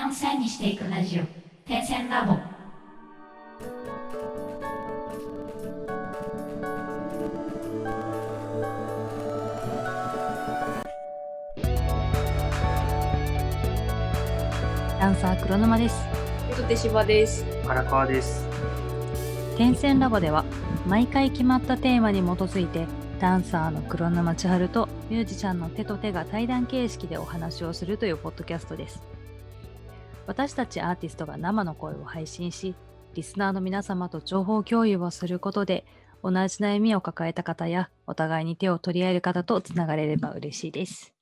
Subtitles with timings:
[0.00, 1.22] 線を線にしていくラジオ
[1.68, 2.36] 点線ラボ
[14.98, 15.96] ダンサー黒沼です
[16.48, 17.44] えっと手芝です。
[17.66, 18.44] 荒川です。
[19.56, 20.44] 点線ラボでは
[20.86, 22.86] 毎回決まったテーマに基づいて
[23.20, 29.02] ダンサーの黒沼千春とミュージシャンの手と手が対談形式でお話をするというポッドキャストです
[30.30, 32.76] 私たちアーティストが生の声を配信し
[33.14, 35.84] リスナーの皆様と情報共有をすることで
[36.22, 41.12] 同じ悩みを抱えた方やお互いに手を取り合える方とつながれれば嬉しいです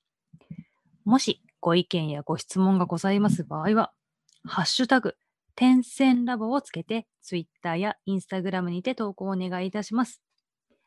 [1.07, 3.93] もしご意見やご質問がございます場合は
[4.45, 5.15] ハッシュタグ
[5.59, 10.23] 点線ラボをつけて、Twitter や Instagram にて投稿をお願いいたします。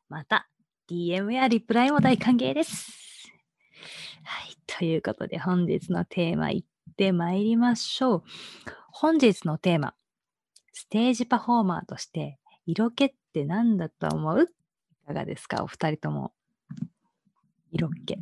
[0.07, 0.47] また、
[0.89, 2.89] DM やリプライも大歓迎です。
[4.23, 6.70] はい、ということで本日のテーマいっ
[7.01, 8.23] てまいりましょう。
[8.91, 9.95] 本日のテーマ、
[10.71, 14.43] ステージパフォーマーとして色気って何だと思う？
[14.43, 15.63] いかがですか？
[15.63, 16.31] お二人とも。
[17.71, 18.17] 色気。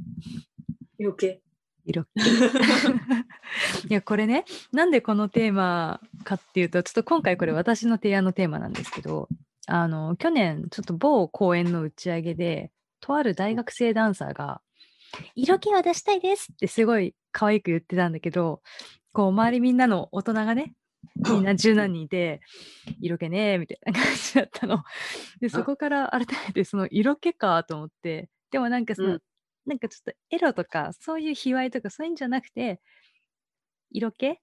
[0.97, 1.41] 余計。
[1.85, 2.07] 色気。
[3.89, 9.27] いやこれねなんでこのテーマかっていうとちょっと今回これ私の提案のテーマなんですけど
[9.67, 14.61] あの去年ちょっと某公演の打ち上げでとある大学生ダンサーが
[15.35, 18.61] 「色気を出したいです」ってすごい可愛く言ってたんだけど
[19.11, 20.73] こう周りみんなの大人がね
[21.29, 22.41] みんな十何人いて
[23.01, 24.83] 「色気ね」みたいな感じだったの。
[25.39, 29.21] でそこから改めてその色気かと思ってでもなんかその、うん
[29.65, 32.81] なんかちょっとエロとかそういう卑猥とかそういうんじゃなくて
[33.91, 34.35] 色気っ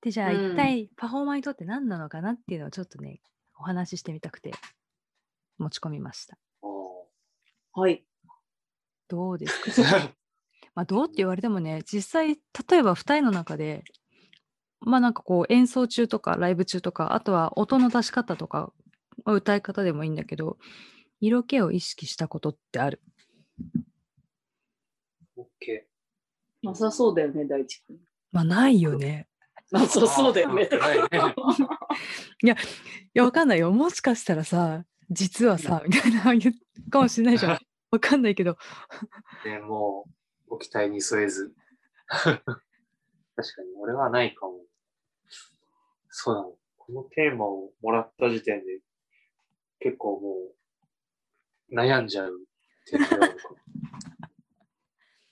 [0.00, 3.20] てじゃあうん一体パフォーマーにとって何なのかなっていうのをちょっとね
[3.56, 4.52] お話ししてみたくて
[5.58, 6.36] 持ち込みました。
[7.72, 8.04] はい。
[9.14, 10.10] どうですか？
[10.74, 12.34] まあどうって言われてもね実際
[12.68, 13.84] 例えば2人の中で
[14.80, 18.72] まあなんかこう演奏中とかライブ中とかあとは音の出し方とか
[19.24, 20.58] まあ歌い方でもいいんだけど
[21.20, 23.00] 色気を意識したことってある？
[25.36, 25.86] オッケ
[26.62, 27.98] なさそうだよね、大地君。
[28.32, 29.28] まあないよね。
[29.70, 30.68] なさそうだよね。
[32.42, 32.56] いね
[33.14, 36.52] いやわかんないよもしかしたらさ実はさみたいな言
[36.86, 37.58] うかもしれないじゃん
[37.94, 39.50] わかんないけどー。
[39.50, 40.04] ね、も
[40.46, 41.54] う、ご期待に添えず。
[42.08, 42.42] 確か
[43.62, 44.60] に、俺はないかも。
[46.08, 46.52] そうなの。
[46.76, 48.80] このテーマをもらった時点で、
[49.78, 50.36] 結構も
[51.70, 52.40] う、悩んじゃう。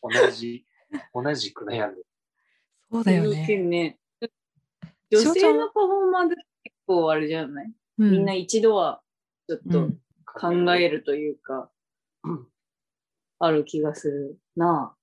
[0.03, 0.65] 同じ、
[1.13, 2.07] 同じく悩んでる。
[2.91, 3.57] そうだよね。
[3.59, 3.99] ね。
[5.11, 7.73] 女性のパフォーマーで結構あれじゃない、う
[8.05, 9.03] みんな一度は
[9.47, 9.99] ちょっとうん
[10.35, 11.71] 考えるというか、
[12.25, 12.47] うん
[13.45, 14.95] ある気がするな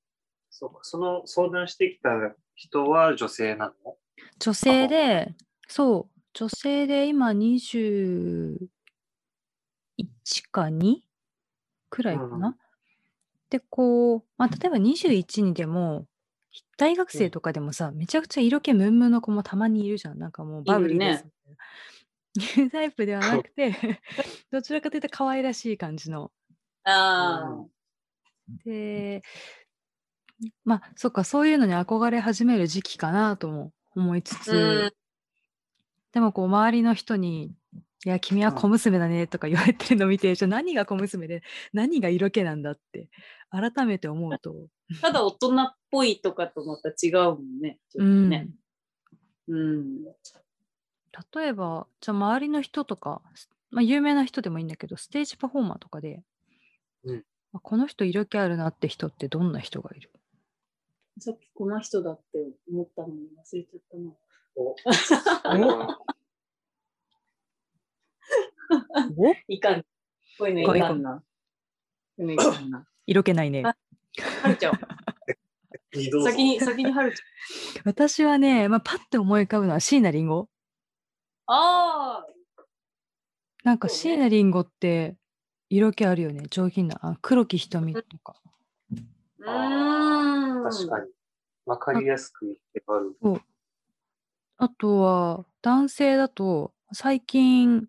[0.50, 2.10] そうか、その相談してきた
[2.56, 3.98] 人は女性なの？
[4.40, 5.36] 女性で
[5.68, 8.58] そう女性で今21
[10.52, 10.98] か2
[11.90, 12.48] くらいかな？
[12.48, 12.56] うん
[13.50, 16.06] でこう、まあ、例えば21にでも
[16.78, 21.26] 大学生とかでもさ、めちゃくちゃ色気ムンムンの子もたまにいるじゃんなんかもうバブリーです
[22.36, 22.64] いな。
[22.64, 23.76] いうタイプではなくて
[24.52, 26.32] どちらかというと可愛らしい感じの。
[26.84, 27.48] あ。
[27.48, 27.66] あ
[28.66, 29.22] で
[30.64, 34.92] まあそっかそういうのに憧れ始める時期かなとも思いつつ、うん
[36.12, 37.54] でもこう周りの人に
[38.06, 41.44] 「いや君は小娘だね」とか言われてるのを見て、じゃあ何が小娘で
[41.74, 43.10] 何が色気なんだって
[43.50, 44.56] 改めて思うと、
[44.92, 45.02] あ。
[45.02, 47.80] ただ大人っぽいとかとまた違うもんね。
[47.92, 48.50] ちょっとうんね。
[49.48, 50.04] うん。
[51.36, 53.22] 例えばじゃあ周りの人とか、
[53.72, 56.24] まあ、有名な人でもいいんだけどステージパフォーマーとかで、
[57.04, 57.24] うん
[57.54, 60.10] あこの人色気あるなって人ってどんな人がいる？
[61.20, 62.40] さっきこの人だって
[62.72, 64.12] 思ったのに忘れちゃったな。
[64.56, 64.76] お
[69.18, 69.82] おいかん。
[70.38, 71.16] こういうのいかんな。
[71.16, 71.24] こ
[72.20, 72.86] ういうのいかんな。
[73.08, 73.64] 色気ないね。
[73.66, 73.76] あ
[74.44, 74.80] はるちゃん。
[76.24, 77.24] 先に、先にはるち
[77.84, 80.42] 私はね、まあ、パッて思い浮かぶのは椎名林檎。
[80.42, 80.48] ゃん。
[81.48, 82.26] ああ。
[83.64, 85.16] なんか椎名林檎って
[85.70, 86.44] 色気あるよね。
[86.50, 87.00] 上品な。
[87.02, 88.36] あ黒木瞳とか。
[88.92, 90.64] うーん。
[90.64, 91.12] 確かに。
[91.66, 93.16] わかりやすく言ってある。
[94.58, 97.88] あとは男性だと最近、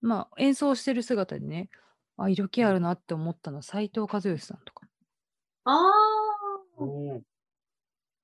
[0.00, 1.70] まあ演奏してる姿でね、
[2.18, 4.86] あ、色気あるなって思ったのは斉藤和義さんとか。
[5.64, 5.82] ああ。
[6.78, 7.22] うん。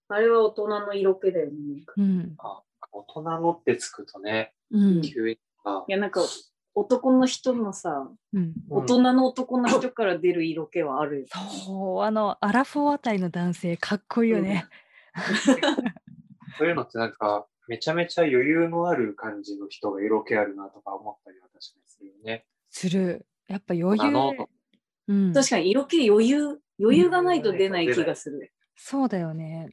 [0.08, 1.82] あれは大人の色気だよね。
[1.96, 2.34] うん。
[2.38, 2.62] あ、
[2.92, 5.00] 大人のってつくとね、うん。
[5.02, 5.92] 急にかい。
[5.92, 6.20] や、なんか、
[6.78, 11.26] 男の人のさ、うん、大人の男の人から出る色気はあるよ。
[11.66, 14.66] そう、あの、アラフォーあたりの男性、かっこいいよね。
[16.56, 22.46] そういうのってなんか、めちゃめちゃ余裕のある感じの人が色気あるなとか思ったりは確かにするよね。
[22.70, 23.26] する。
[23.46, 24.46] やっぱ余あの裕。
[25.08, 28.52] うん、確かに色気余裕、余裕がないと出ない気がする。
[28.76, 29.70] そうだよね。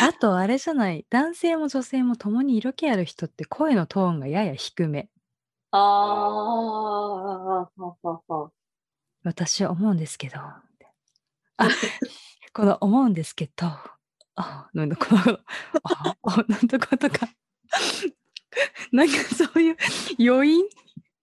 [0.00, 5.08] あ あとあれじゃない男性も女性も共に色気ある人って声のトーンがやや低め
[5.72, 8.50] ああ、ははは。
[9.22, 10.62] 私は思うんですけどあ
[12.54, 13.66] この思うんですけど
[14.34, 15.38] あなんだこの
[15.84, 17.28] ああなんとかとか
[18.92, 19.76] なんかそういう
[20.18, 20.64] 余韻？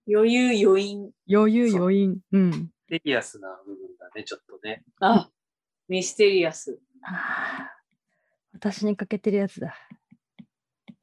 [0.07, 1.11] 余裕、余韻。
[1.29, 4.83] 余裕余韻うんデリアスな部分だね、ちょっとね。
[5.01, 5.29] あ、
[5.89, 6.79] ミステリアス。
[7.01, 7.77] あー
[8.53, 9.75] 私に欠けてるやつだ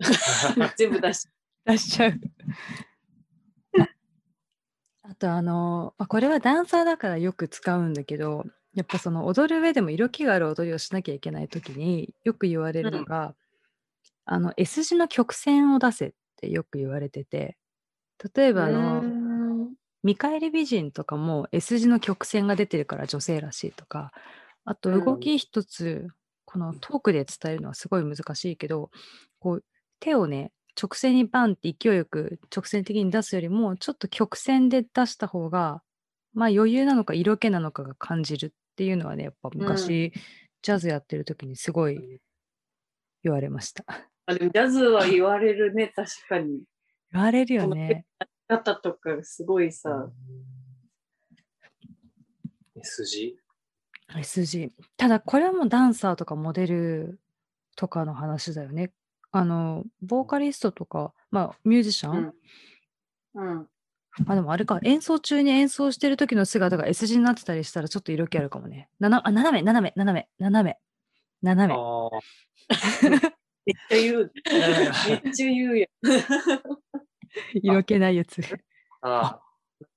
[0.76, 1.28] 全部出し
[1.66, 2.14] 出しちゃう。
[5.06, 13.34] あとあの、まあ、これはダンサーだからよく使うんだけどやっぱその踊る上でも色気がある踊りをしなきゃいけない時によく言われるのが、
[14.24, 17.56] あの S 字の曲線を出せってよく言われてて
[18.34, 19.68] 例えばあの、
[20.02, 24.12] 見返り美人とかも S 字の曲線が出てるから女性らしいとか
[24.64, 25.04] あとうん。
[25.04, 26.08] 動き一つ、
[26.46, 28.90] このトークで伝えるのはすごい難しいけど
[29.38, 29.64] こう
[30.00, 35.82] 手をね直線にバンって勢いよく直線的に出すよりもちょっと曲線で出した方が
[36.32, 40.12] まあ余裕なのか色気なのかが感じるっていうのはねやっぱ昔、
[40.62, 42.20] ジャズやってる時にすごい
[43.22, 43.84] 言われました。
[44.26, 46.62] あでもジャズは言われるね、確かに。
[47.12, 48.06] 言われるよね。
[48.48, 50.10] 方とかすごいさ、
[52.76, 53.36] S 字
[54.16, 54.72] S 字。
[54.96, 57.20] ただこれはもうダンサーとかモデル
[57.76, 58.90] とかの話だよね。
[59.36, 62.32] あの、ボーカリストとか、まあミュージシャン、
[63.34, 63.50] うん。
[63.50, 63.68] うん。
[64.28, 68.88] あ、でもあれか、演奏中に演奏してる時の姿が S 字になってたりしたらちょっと色気あるかもね。
[69.00, 70.78] ななあ、斜め、斜め、斜め、斜め、
[71.42, 71.74] 斜め。
[71.76, 72.10] あ
[73.66, 74.32] めっちゃ言う。
[74.44, 75.88] めっちゃ言うやん。
[77.60, 78.40] 色気ないやつ。
[79.00, 79.40] あ、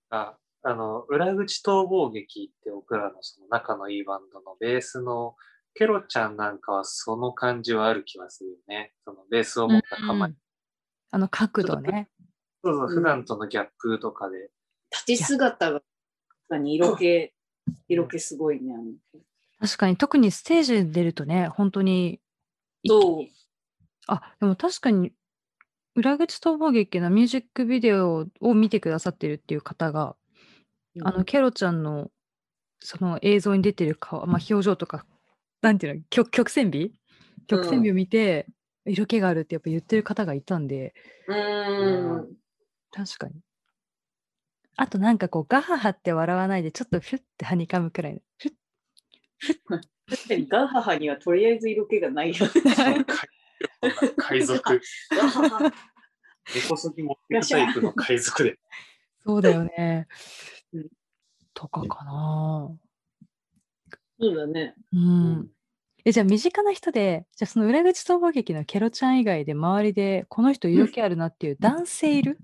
[0.09, 5.35] あ、あの、裏口逃亡劇って僕らのその仲のいいバンドのベースの
[5.77, 8.93] ケロちゃんなんかはその感じはある気がするよね。
[9.05, 10.29] そのベースを持った構え。
[10.29, 10.37] うん
[11.09, 12.09] あの角度ね。
[12.61, 14.49] そうそう、うん普段とのギャップとかで。
[14.91, 15.85] 立ち姿が、確
[16.49, 17.31] かに色気、
[17.87, 18.73] 色気すごいね。
[18.73, 18.83] あの
[19.59, 22.19] 確かに特にステージに出るとね、本当に
[22.83, 23.31] うに。
[24.07, 25.13] あ、でも確かに
[25.95, 30.15] 裏口逃亡劇のミュージックビデオを見てくださってるっていう方が、
[31.03, 32.11] あのケロちゃんの
[32.79, 35.05] その映像に出てる顔、まあ、表情とか、
[35.61, 36.93] なんていうの、曲曲線美？
[37.47, 38.47] 曲線美を見て、
[38.85, 40.93] 色気があるってやっぱ言ってる方がいたんで、
[41.27, 42.37] うーん。
[42.91, 43.41] 確かに。
[44.75, 48.19] あとなんかこう、ガハハって笑わないで、ちょっとフュッてはにかむくらいの。
[48.37, 48.53] フュッ
[50.09, 53.05] 確かにガハハにはとりあえず色気がないよね。
[54.17, 54.81] 海賊。
[55.11, 55.73] ガハハ
[56.55, 58.57] 根こそぎ持ってくタイプの海賊で。
[59.25, 60.07] そうだよね
[60.71, 60.87] うん。
[61.53, 62.71] とかかな。
[64.19, 64.75] そうだね。
[64.93, 65.51] うん。
[66.05, 72.39] え、じゃあ身近な人で、じゃあその裏口逃亡劇のケロちゃん以外で周りでこの人色気あるなっていう男性いる？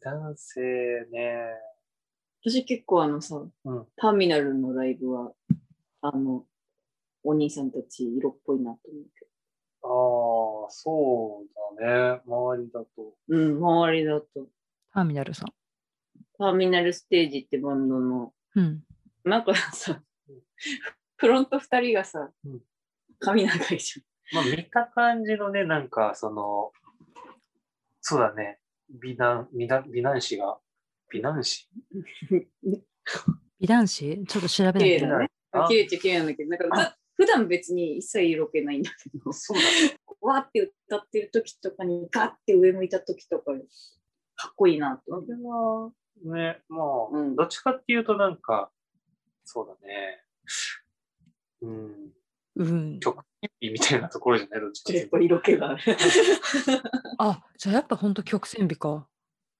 [0.00, 0.60] 男性
[1.12, 1.38] ね。
[2.44, 5.32] 私結構あのさ、うんターミナルのライブは、
[6.00, 6.44] あの、
[7.24, 9.26] お兄さんたち色っぽいなと思うけ
[9.82, 9.88] あ
[10.68, 12.20] あ、そうだね。
[12.26, 12.88] 周りだと。
[12.96, 13.14] ど。
[13.28, 14.26] うん、周りだと。
[14.92, 15.48] ターミナルさん。
[16.38, 18.82] ターミナルステージってバンドの、うん。
[19.24, 20.02] なんかさ、
[21.16, 22.60] フロント二人がさうん、
[23.18, 26.72] 髪長いじまあ見た感じのね、なんかその、
[28.00, 28.58] そうだね。
[28.88, 30.58] 美男、美男美男子が、
[31.10, 31.68] 美男子？
[32.30, 32.46] ゃん。
[33.60, 34.24] 美男子？
[34.26, 34.78] ちょっと調べないと。
[34.80, 35.30] 綺麗だね。
[35.52, 39.96] あ綺麗っちゃ綺麗なんだけど、なんかざ普段別に一切色気ないんだけど、そうだね。
[40.20, 43.52] わーって歌ってる時とかにガッて上向いた時とか、
[44.34, 45.92] かっこいいなと思そ
[46.24, 46.32] う。
[46.32, 48.70] れは、ね、まあ、うんどっちかっていうとなんか、
[49.44, 50.25] そうだね。
[51.62, 52.12] うん、
[52.56, 53.00] うん。
[53.00, 53.24] 曲
[53.60, 55.82] みたいなところじゃないどっちかっ色気がある。
[57.18, 59.08] あ、じゃあやっぱほんと曲線美か。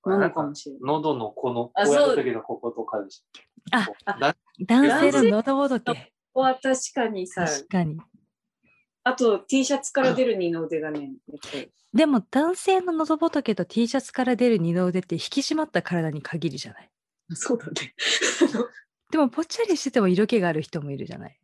[0.05, 0.81] なのかもしれない。
[0.83, 3.25] 喉のこの、こあうやった時のこことかでし
[3.73, 5.95] あこうだ男性の喉ぼどけ。
[5.95, 6.01] こ
[6.35, 8.01] こは確かにさ、確かに。
[9.05, 11.13] あと T シャツから出る二の腕がね、
[11.95, 16.91] でも男性の喉仏と T シャツから出る二の腕って引き締まった体に限りじゃない。
[17.35, 17.95] そうだね。
[19.11, 21.39] でもぽっちゃりしてても色気がある人もいるじゃない。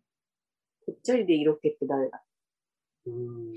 [0.87, 2.23] ぽっちゃりで色気って誰だ？
[3.07, 3.55] うん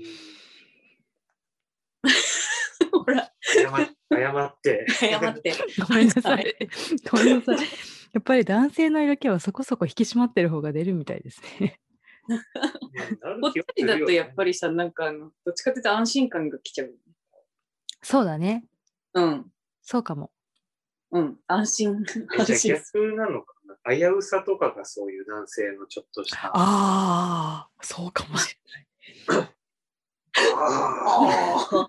[2.92, 3.70] ほら、謝
[4.12, 4.86] 謝って。
[4.88, 5.54] 謝って。
[5.88, 6.56] ごめんなさい。
[7.10, 7.58] ごめんなさい。
[8.12, 11.80] やっぱり男性の色気はそこそこ引き締まってる方が出るみたいですね。
[12.28, 14.52] こっちだとやっぱり。
[14.52, 16.94] りさ、なんかあの、どっちかっていうと安心感が来ちゃう。
[18.02, 18.64] そうだね。
[19.14, 19.52] うん。
[19.82, 20.30] そうかも。
[21.12, 21.40] うん。
[21.46, 22.04] 安心。
[22.38, 22.74] 安心。
[22.74, 23.55] 逆なのかな
[23.88, 26.50] 危うさとかがそういう男性のちょっとした。
[26.52, 28.56] ああ、そうかもし
[29.28, 29.48] れない。
[30.58, 31.88] あ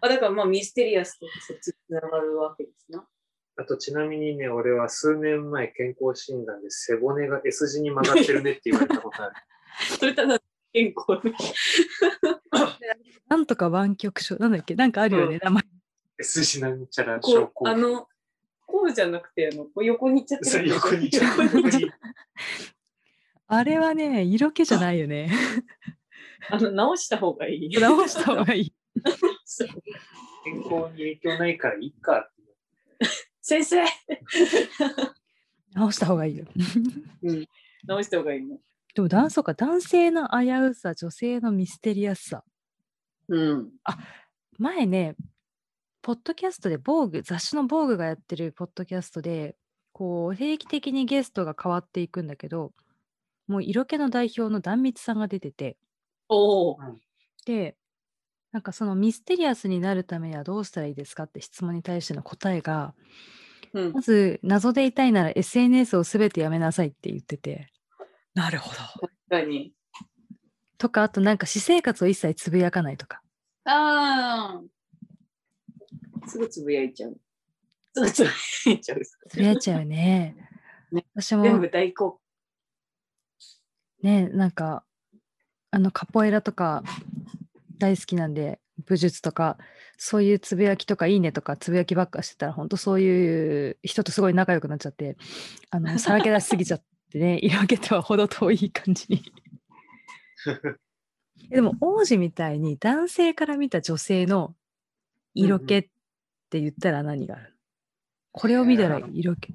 [0.00, 3.06] あ、だからまあミステリアスとそっちつながるわけですな。
[3.56, 9.34] あとちなみにね、俺は数年前健康診断で背骨が S 字に曲がってるねって言われたことある。
[9.98, 10.40] それただ
[10.72, 11.34] 健康ね。
[13.28, 14.74] なんとか湾曲症、なんだっけ？
[14.74, 15.62] なんかあるよね、うん名前。
[16.18, 18.08] S 字なんちゃら症候こう、あの、
[18.74, 20.58] こうじゃなくて、あの、こう横に行っちゃってそ
[23.46, 25.30] あれはね、色気じゃないよね。
[26.50, 27.68] あの、直した方がいい。
[27.78, 28.74] 直した方がいい。
[30.44, 32.28] 健康に影響ないからいいか。
[33.40, 33.84] 先生
[35.72, 36.44] 直した方がいいよ。
[37.22, 37.46] うん。
[37.86, 38.58] 直した方がいいの。
[38.92, 42.42] でも、男そうか、男性の危うさ、女性のミステリアスさ。
[43.28, 43.70] うん。
[44.58, 45.14] 前ね、
[46.04, 49.56] ポッドキャストで、防具、雑誌の防具がやってるポッドキャストで、
[49.92, 52.74] こう、定期的にゲストが変わっていくんだけど、
[53.48, 55.78] もう色気の代表の壇蜜さんが出てて、
[56.28, 56.78] おお。
[57.46, 57.74] で、
[58.52, 62.94] なんかそのミステリアスになるためにはどうしたらいいですかって質問に対しての答えが、
[63.72, 64.00] うんま。
[64.02, 67.72] ず謎でいたいなら SNS をすべてやめなさいって言ってて、
[68.34, 68.76] なるほど。
[68.76, 69.72] 確かに。
[70.78, 73.22] とか、あとなんか私生活を一切つぶやかないとか。
[73.64, 74.73] ああ。
[76.26, 77.16] すぐつぶやいちゃう。
[77.94, 78.30] すぐつぶ
[78.70, 79.00] やいちゃう。
[79.28, 80.36] つぶやいちゃうよね。
[80.92, 82.20] ね私全も部大好
[84.02, 84.84] ね、なんか、
[85.70, 86.84] あのカポエラとか
[87.78, 89.56] 大好きなんで、武術とか、
[89.96, 95.16] そういうつぶやきとかいいねとかつぶやきばっかしてたら、本当そういう人とすごい仲良くなっちゃって、
[95.70, 99.22] あの、 さらけ出しすぎちゃってね、色気とは程遠い感じ に。
[101.48, 104.54] でも王子みたいに男性から見た女性の
[105.34, 105.88] 色気っ
[106.54, 107.52] て言ったら何がある、
[108.30, 109.52] これを見たら色気。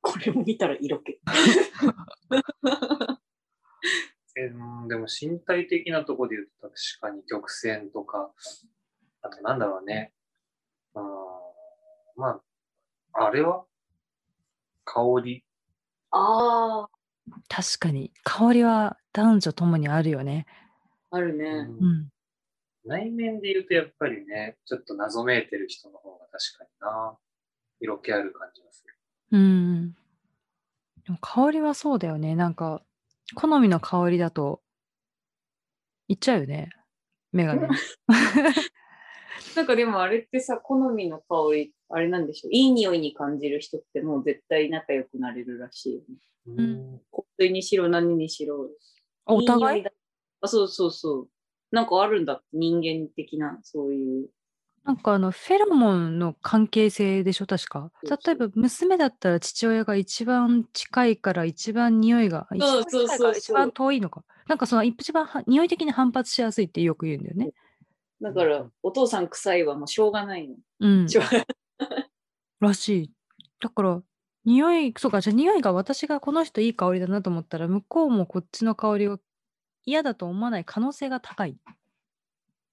[0.00, 1.18] これを見たら色気。
[4.36, 8.32] えーでも身体的なところで言うと確かに曲線とか、
[9.22, 10.12] あとなんだろうね。
[10.94, 11.02] あー
[12.14, 12.40] ま
[13.14, 13.64] あ、あれは
[14.84, 15.44] 香り。
[16.12, 16.90] ああ、
[17.48, 20.46] 確かに、香りは男女ともにあるよね。
[21.10, 21.44] あるね。
[21.48, 22.08] うんうん。
[22.84, 27.16] 内面で言うとやっぱりね、ちょっと謎めいてる人の方が確かにな、
[27.80, 28.94] 色気ある感じがする。
[29.32, 29.92] うん。
[31.04, 32.34] でも香りはそうだよね。
[32.36, 32.82] なんか、
[33.34, 34.62] 好みの香りだと、
[36.08, 36.70] いっちゃうよね。
[37.32, 37.68] 目がね。
[39.56, 42.52] なんかでもあれってさ、好みの香り、あれなんでしょう。
[42.52, 46.16] いい匂いに感じる人ってもう絶対仲良くなれるらしいよね。
[46.46, 48.68] うん香水にしろ何にしろ。
[49.26, 49.80] お互い？
[49.80, 49.90] い匂だ
[50.40, 51.28] あ、そうそうそう。
[51.74, 54.28] なんかあるんだ人間的な、そういう。
[54.84, 57.90] なんかあの、フェロモンの関係性でしょ、確か。
[58.02, 64.24] 例えば、娘だったら父親が一番近いから一番匂いが、一番近いかそうそうら一番遠いのか。
[64.46, 67.50] なんかその一番は匂い的に反発しやすいってよく言うんだよね。
[68.20, 70.56] だから、お父さん臭いはもうしょうがないの。
[70.80, 71.06] うん。
[72.60, 73.10] らしい。
[73.60, 74.02] だから、
[74.44, 79.18] 匂い、そうか、じゃあ匂いが私がこの人いい香りだなと思ったら、向こうもこっちの香りを
[79.86, 81.56] 嫌だと思わない可能性が高い。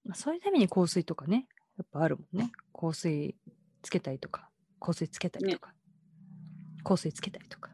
[0.04, 1.46] まあそういうために香水とかね、
[1.78, 2.52] やっぱあるもんね。
[2.72, 3.34] 香水
[3.82, 4.48] つけたりとか、
[4.80, 5.74] 香水つけたりとか、
[6.84, 7.70] 香水つけたりとか。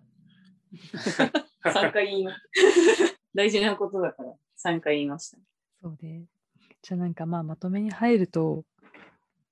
[1.64, 2.36] 3回言いま
[3.34, 5.38] 大事なことだから、3回言いました。
[5.82, 6.24] そうで。
[6.82, 8.64] じゃあなんかまあまとめに入ると、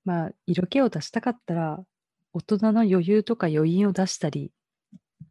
[0.05, 1.85] まあ色気を出したかったら、
[2.33, 4.53] 大人の余裕とか余韻を出したり、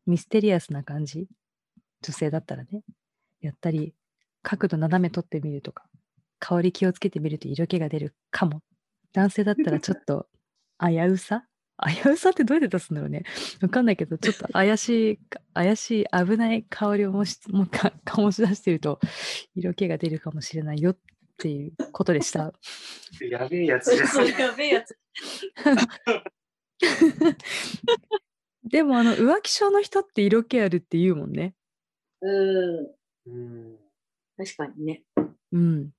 [0.05, 1.27] ミステリアスな感じ、
[2.01, 2.83] 女性だったらね、
[3.41, 3.93] やったり、
[4.47, 5.85] 角度斜め取ってみるとか、
[6.39, 8.61] 香り気をつけてみると色気が出るかも。
[9.11, 10.27] 男性だったらちょっと
[10.79, 11.45] 危うさ？
[11.83, 13.23] 危うさってどうやって出すんだろうね。
[13.61, 15.19] わかんないけど、ちょっと怪しい、
[15.53, 18.99] 怪しい、危ない香りをもしもうか醸し出してると、
[19.55, 20.97] 色気が出るかもしれないよっ
[21.37, 22.53] ていうことでした。
[23.29, 24.07] やべえやつじゃん。
[24.07, 24.97] そう、やべえやつ。
[28.63, 31.55] でも、あの、浮気症の人って色気あるって言うもんね。
[32.21, 32.91] う
[33.31, 33.84] ん。
[34.37, 35.03] うん確かにね。
[35.51, 35.89] うん。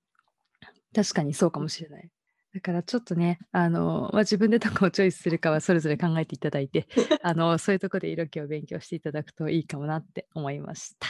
[0.95, 2.11] 確かにそうかもしれない。
[2.55, 6.87] だからちょっとね、あの、まあ、自分でどこをチョイスするかはそれぞれ考えていただいて、
[7.23, 11.09] あの、そういうところで色気を勉強していただくといいかもなって思いました。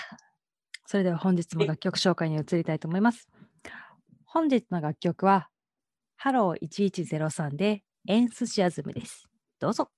[0.87, 3.28] それでは本日も楽曲紹介に移りたいと思います。
[4.25, 5.49] 本日の楽曲は、
[6.16, 9.28] ハロー1103で Enthusiasm です。
[9.61, 9.90] どうぞ。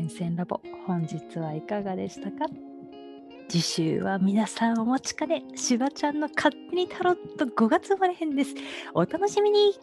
[0.00, 2.46] 点線ラボ本日はいかがでしたか？
[3.48, 5.44] 次週は皆さんお待ちかね。
[5.54, 8.54] しばちゃんの勝手にタロット5月生まれ編です。
[8.94, 9.74] お楽しみに。